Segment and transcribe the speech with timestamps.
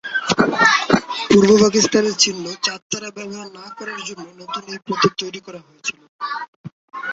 [1.27, 5.99] পূর্ব পাকিস্তানের চিহ্ন চাঁদ তারা ব্যবহার না করার জন্য নতুন এই প্রতীক তৈরী করা হয়েছিল।